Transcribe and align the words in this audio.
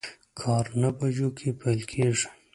کار 0.39 0.65
نهه 0.81 0.91
بجو 0.97 1.27
کی 1.37 1.49
پیل 1.59 1.79
کیږي 1.91 2.27